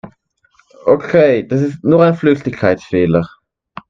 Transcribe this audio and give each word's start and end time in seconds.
Okay, 0.87 1.47
das 1.47 1.61
ist 1.61 1.83
nur 1.83 2.03
ein 2.03 2.15
Flüchtigkeitsfehler. 2.15 3.23